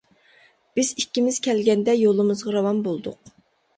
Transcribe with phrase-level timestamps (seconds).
[0.77, 3.35] بىز ئىككىمىز كەلگەندە، يولىمىزغا راۋان بولدۇق.